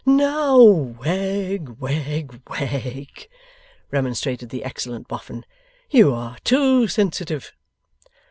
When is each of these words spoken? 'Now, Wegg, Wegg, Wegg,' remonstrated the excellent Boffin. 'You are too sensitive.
'Now, 0.03 0.59
Wegg, 0.63 1.77
Wegg, 1.79 2.41
Wegg,' 2.49 3.27
remonstrated 3.91 4.49
the 4.49 4.63
excellent 4.63 5.07
Boffin. 5.07 5.45
'You 5.91 6.11
are 6.11 6.39
too 6.43 6.87
sensitive. 6.87 7.53